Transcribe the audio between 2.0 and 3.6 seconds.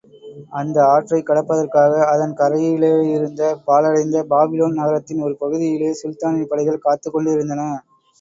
அதன் கரையிலேயிருந்த